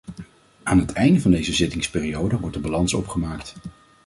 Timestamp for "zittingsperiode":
1.53-2.37